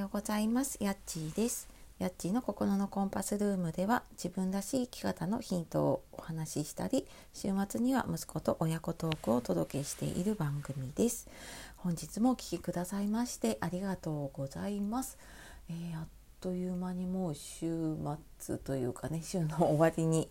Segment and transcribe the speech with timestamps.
[0.00, 0.78] ようございます。
[0.80, 1.68] やっちーです。
[1.98, 11.28] やっちーの心のコンパスルームでは自分らしい生き方のヒントをお話ししたり週末には息子と親子トークをお届けしている番組です。
[11.76, 15.18] 本日もお聴きくださいましてありがとうございます、
[15.68, 16.06] えー、あ
[16.40, 17.96] という間にもう週
[18.38, 20.30] 末というかね週の終わりに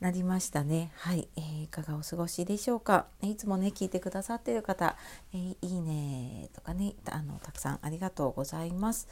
[0.00, 0.92] なりましたね。
[0.96, 3.06] はい、えー、いかがお過ごしでしょうか？
[3.22, 4.96] いつもね聞いてくださっている方、
[5.32, 9.08] えー、いいねとかねあのたくさんありがとうございます。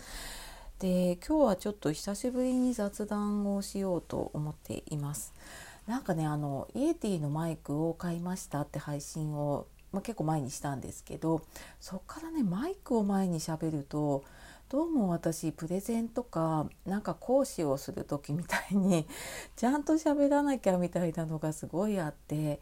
[0.80, 5.32] で今日はちょっと久しぶりに雑談をしようと思っています。
[5.86, 11.42] なんかねあのイエティのマイクを買いましたって配信を、まあ、結構前にしたんですけど
[11.80, 14.24] そっからねマイクを前にしゃべると
[14.74, 19.06] どうも私プレゼンとかなんか講師をする時みたいに
[19.54, 22.60] ちゃんと喋らなきゃみたいなのがすごいあって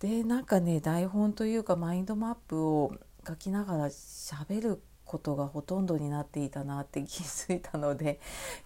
[0.00, 2.92] でなんかね台本というかマインドマップを
[3.26, 8.20] 書きながら喋ることがほとんどになっていたなって 気づいたので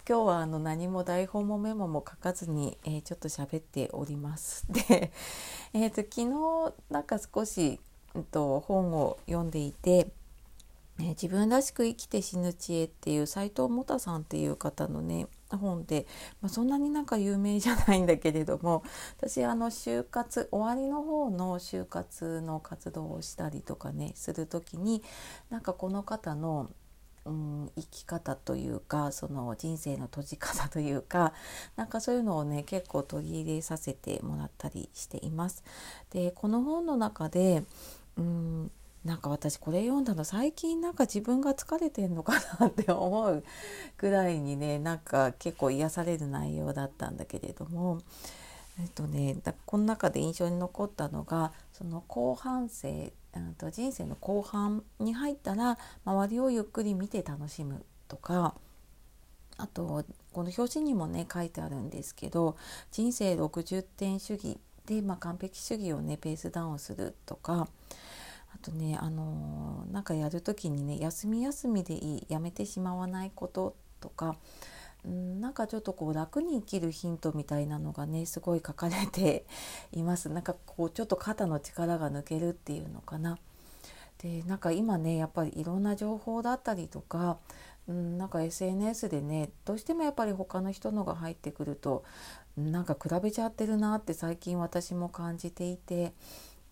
[0.05, 4.69] 今日はあの何も台本もメモも書かずに、えー、ちょっと喋っております。
[4.69, 5.13] で、
[5.71, 7.79] えーと、昨日なんか少し、
[8.15, 10.11] えーと本を読んでいて
[10.97, 16.05] ね、自分らしく生きて死ぬ知恵っていう斎藤もたさんっていう方のね本で、
[16.41, 18.83] まあ、そんなになんか有名じゃないんだけれども
[19.19, 25.03] 私あの就活終わりの方の就活の活動をしたりとかねする時に
[25.49, 26.69] なんかこの方の、
[27.25, 31.33] うん、生き方というかその人生の閉じ方というか
[31.75, 35.61] なんかそういうのをね結構取り入れさせてもらったりしています。
[36.11, 37.65] でこの本の中で
[38.17, 38.71] うん
[39.05, 43.43] なんか私これ読んだの最近なんか自分が疲れてんのかなって思う
[43.97, 47.99] くらいにねなんか結構癒される内容だったんだけれども。
[48.77, 53.13] えっとねこの中で印象に残ったのがその後半生、
[53.57, 58.53] と人生の後半に入ったら周りをゆっくり見て楽しむとか
[59.55, 60.03] あと
[60.33, 62.57] この表紙にもね書いてあるんですけど
[62.91, 67.69] 人生60点主義で、まあ、完璧主義をねペースダウンするとか
[68.55, 74.37] あとねあのなんかやる時にね休み休みでいいやめてしまわないこととか
[75.05, 79.45] んなんかちょっとこう楽に生きるヒントみたいなのがねすごい書かれて
[79.91, 83.37] いますなんかこうちょっと肩の力が抜けるっていうのかな。
[84.19, 87.37] でなんか今ねやっぱりいろんな情報だったりとか
[87.91, 92.05] んなんか SNS でねどうしてもやっぱり他の人のが入ってくると
[92.55, 96.13] なんか比べちゃってるなって最近私も感じていて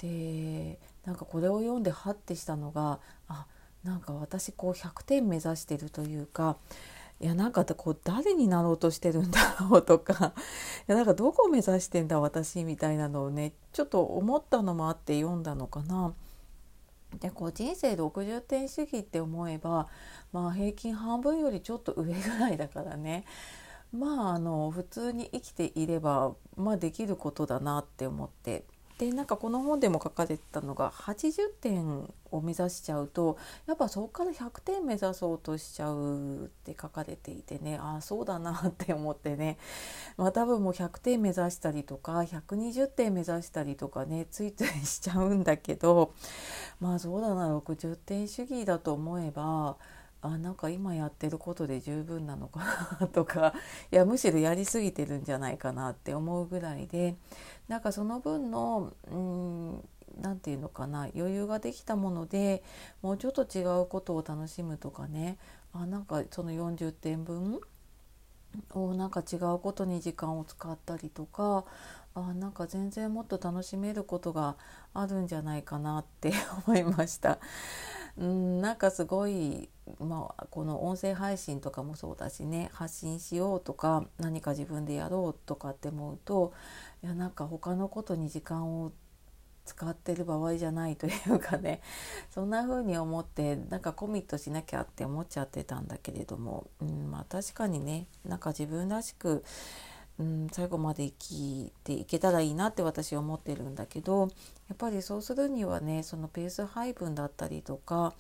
[0.03, 2.99] でなんかこれを読んでハッてしたのが
[3.29, 3.45] あ
[3.85, 6.57] なんか私こう100点目指してるというか
[7.21, 10.33] いやなんかこう誰になろうとしてるんだろうとか
[10.87, 16.13] いやなんかどこを目指してんだ私みたいなのをねちょっと思ったのもあって読んだのかな。
[17.19, 19.87] でこう人生60点主義って思えば、
[20.31, 23.23] まあ、平均半分よりちょっと上ぐらいだからね
[23.95, 28.65] まああの普通に生きていれば、まあ、できることだなって思って
[29.03, 33.37] でなんかこの本でも書かれてたのが80点を目指しちゃうと
[33.67, 39.57] やっぱそこから100点目指そうとしちゃうって書かれていてねああそうだなって思ってね。
[40.15, 46.13] まあ多分もう100点目指したりとか120点目指したりとかねついついしちゃうんだけど
[46.79, 49.75] まあそうだな60点主義だと思えば
[50.23, 52.61] あなんか今やってることで十分なのか
[53.01, 53.53] なとか
[53.91, 57.15] いやむしろやりすぎてるんじゃないかなって思うぐらいで
[57.67, 58.93] なんかその分の
[60.21, 62.63] 何て言うのかな余裕ができたもので
[63.01, 65.37] もうちょっと違うことを楽しむとかね
[65.73, 67.59] あなんかその40点分
[68.71, 71.65] をなんか違うことに時間を使ったりとか
[72.15, 74.55] あなんか全然もっと楽しめることが
[74.93, 76.31] あるんじゃないかなって
[76.65, 77.39] 思いました。
[78.17, 79.69] うんなんかすごい、
[79.99, 86.53] まあ、この音声配信とかもそうだしね発信しようとか何か自分でやろうとかって思うと
[87.03, 88.91] いやなんか他のことに時間を
[89.65, 91.81] 使ってる場合じゃないというかね
[92.29, 99.43] そんな風に思ってなんかコミットしなきゃって思っちゃってたんだけれども、うんまあ、確かにねなんか自分らしく
[100.19, 104.29] うん、最後まで生きていけたらいいなって私は思ってるんだけど
[104.69, 108.13] やっぱりそうするにはねそのペース配分だったりとか、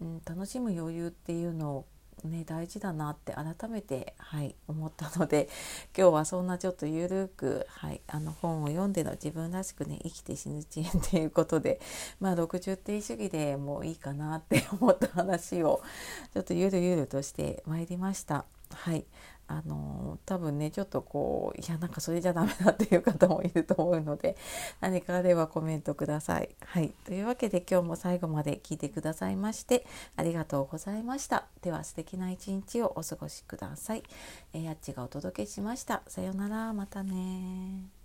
[0.00, 1.86] うん、楽しむ余裕っていうのを
[2.24, 5.48] ね大事だなって改めて、はい、思ったので
[5.96, 11.80] 今日はそんなちょっとゆるく、はい、あの本を読んでの自分らしくね生きて死ぬ知恵っていうことで、
[12.20, 15.82] まあ、60点主義でもういいかなって思った話を
[16.32, 18.44] ちょっとゆるゆるとしてまいりました。
[18.72, 19.04] はい
[19.48, 24.36] あの多分ねちょっとこういやなんかそれじゃダメだっていう方もいると思うので
[24.80, 26.54] 何かあればコメントください。
[26.64, 29.86] はい、というわけで今日も最後まで聞いてくださいまして
[30.16, 31.46] ありがとうございました。
[31.62, 34.02] では素敵な一日をお過ごしください。
[34.52, 36.02] えー、やっちがお届けしました。
[36.08, 37.95] さようならまたね